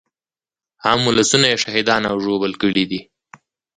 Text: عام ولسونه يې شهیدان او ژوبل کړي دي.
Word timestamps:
عام 0.85 1.01
ولسونه 1.07 1.45
يې 1.51 1.57
شهیدان 1.63 2.03
او 2.11 2.17
ژوبل 2.25 2.51
کړي 2.61 2.85
دي. 2.91 3.01